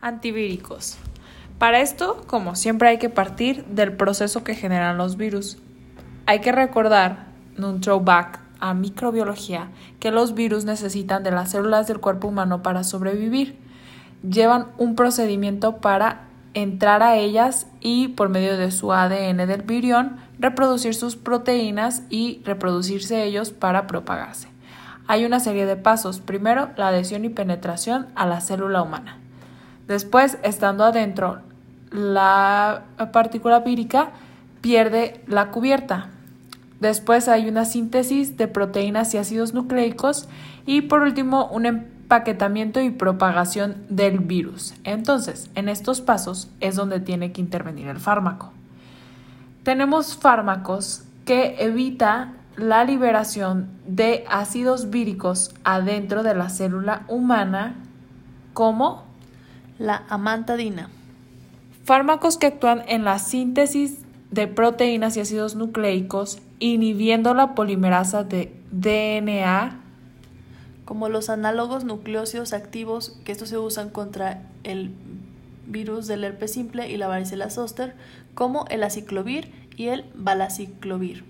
Antivíricos. 0.00 0.96
Para 1.58 1.80
esto, 1.80 2.24
como 2.26 2.54
siempre, 2.56 2.88
hay 2.88 2.98
que 2.98 3.10
partir 3.10 3.66
del 3.66 3.92
proceso 3.92 4.42
que 4.42 4.54
generan 4.54 4.96
los 4.96 5.18
virus. 5.18 5.58
Hay 6.24 6.40
que 6.40 6.52
recordar, 6.52 7.26
en 7.58 7.64
un 7.64 7.80
throwback 7.82 8.40
a 8.60 8.72
microbiología, 8.72 9.68
que 9.98 10.10
los 10.10 10.34
virus 10.34 10.64
necesitan 10.64 11.22
de 11.22 11.30
las 11.30 11.50
células 11.50 11.86
del 11.86 12.00
cuerpo 12.00 12.28
humano 12.28 12.62
para 12.62 12.82
sobrevivir. 12.82 13.58
Llevan 14.22 14.68
un 14.78 14.94
procedimiento 14.94 15.78
para 15.78 16.22
entrar 16.54 17.02
a 17.02 17.16
ellas 17.16 17.66
y, 17.80 18.08
por 18.08 18.30
medio 18.30 18.56
de 18.56 18.70
su 18.70 18.92
ADN 18.92 19.46
del 19.46 19.62
virión, 19.62 20.16
reproducir 20.38 20.94
sus 20.94 21.16
proteínas 21.16 22.04
y 22.08 22.40
reproducirse 22.44 23.24
ellos 23.24 23.50
para 23.50 23.86
propagarse. 23.86 24.48
Hay 25.06 25.26
una 25.26 25.40
serie 25.40 25.66
de 25.66 25.76
pasos. 25.76 26.20
Primero, 26.20 26.70
la 26.76 26.88
adhesión 26.88 27.24
y 27.24 27.28
penetración 27.28 28.06
a 28.14 28.26
la 28.26 28.40
célula 28.40 28.82
humana. 28.82 29.18
Después, 29.90 30.38
estando 30.44 30.84
adentro, 30.84 31.40
la 31.90 32.84
partícula 33.12 33.58
vírica 33.58 34.12
pierde 34.60 35.20
la 35.26 35.50
cubierta. 35.50 36.10
Después 36.78 37.26
hay 37.26 37.48
una 37.48 37.64
síntesis 37.64 38.36
de 38.36 38.46
proteínas 38.46 39.12
y 39.14 39.18
ácidos 39.18 39.52
nucleicos 39.52 40.28
y 40.64 40.82
por 40.82 41.02
último 41.02 41.48
un 41.48 41.66
empaquetamiento 41.66 42.80
y 42.80 42.90
propagación 42.90 43.78
del 43.88 44.20
virus. 44.20 44.74
Entonces, 44.84 45.50
en 45.56 45.68
estos 45.68 46.00
pasos 46.00 46.48
es 46.60 46.76
donde 46.76 47.00
tiene 47.00 47.32
que 47.32 47.40
intervenir 47.40 47.88
el 47.88 47.98
fármaco. 47.98 48.52
Tenemos 49.64 50.16
fármacos 50.16 51.02
que 51.24 51.56
evita 51.58 52.34
la 52.56 52.84
liberación 52.84 53.70
de 53.88 54.24
ácidos 54.30 54.88
víricos 54.90 55.52
adentro 55.64 56.22
de 56.22 56.36
la 56.36 56.48
célula 56.48 57.02
humana 57.08 57.74
como 58.54 59.09
la 59.80 60.04
amantadina. 60.10 60.90
Fármacos 61.84 62.36
que 62.36 62.46
actúan 62.46 62.84
en 62.86 63.02
la 63.02 63.18
síntesis 63.18 63.96
de 64.30 64.46
proteínas 64.46 65.16
y 65.16 65.20
ácidos 65.20 65.56
nucleicos, 65.56 66.38
inhibiendo 66.60 67.34
la 67.34 67.54
polimerasa 67.54 68.22
de 68.22 68.52
DNA. 68.70 69.80
Como 70.84 71.08
los 71.08 71.30
análogos 71.30 71.84
nucleócidos 71.84 72.52
activos, 72.52 73.18
que 73.24 73.32
estos 73.32 73.48
se 73.48 73.58
usan 73.58 73.88
contra 73.88 74.42
el 74.64 74.92
virus 75.66 76.06
del 76.06 76.24
herpes 76.24 76.52
simple 76.52 76.90
y 76.90 76.98
la 76.98 77.08
varicela 77.08 77.48
zoster, 77.48 77.94
como 78.34 78.66
el 78.68 78.84
aciclovir 78.84 79.50
y 79.76 79.88
el 79.88 80.04
balaciclovir. 80.14 81.24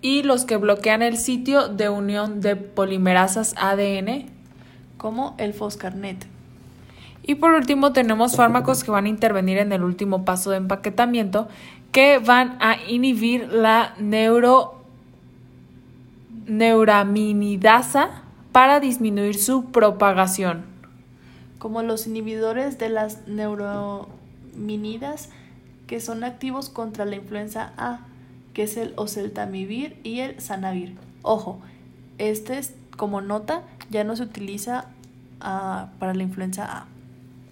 Y 0.00 0.22
los 0.22 0.46
que 0.46 0.56
bloquean 0.56 1.02
el 1.02 1.18
sitio 1.18 1.68
de 1.68 1.90
unión 1.90 2.40
de 2.40 2.56
polimerasas 2.56 3.54
ADN, 3.58 4.35
como 4.96 5.34
el 5.38 5.54
foscarnet. 5.54 6.26
Y 7.22 7.34
por 7.34 7.52
último 7.52 7.92
tenemos 7.92 8.36
fármacos 8.36 8.84
que 8.84 8.92
van 8.92 9.06
a 9.06 9.08
intervenir 9.08 9.58
en 9.58 9.72
el 9.72 9.82
último 9.82 10.24
paso 10.24 10.50
de 10.50 10.58
empaquetamiento 10.58 11.48
que 11.90 12.18
van 12.18 12.56
a 12.60 12.76
inhibir 12.88 13.52
la 13.52 13.94
neuro, 13.98 14.84
neuraminidasa 16.46 18.22
para 18.52 18.80
disminuir 18.80 19.36
su 19.36 19.66
propagación. 19.66 20.64
Como 21.58 21.82
los 21.82 22.06
inhibidores 22.06 22.78
de 22.78 22.90
las 22.90 23.26
neurominidas 23.26 25.30
que 25.86 26.00
son 26.00 26.22
activos 26.22 26.68
contra 26.68 27.04
la 27.04 27.16
influenza 27.16 27.72
A, 27.76 28.00
que 28.54 28.64
es 28.64 28.76
el 28.76 28.92
oseltamivir 28.96 29.98
y 30.02 30.20
el 30.20 30.40
sanavir. 30.40 30.96
Ojo, 31.22 31.58
este 32.18 32.58
es 32.58 32.74
como 32.96 33.20
nota 33.20 33.62
ya 33.90 34.04
no 34.04 34.16
se 34.16 34.22
utiliza 34.22 34.86
uh, 35.40 35.88
para 35.98 36.14
la 36.14 36.22
influenza 36.22 36.64
A. 36.64 36.86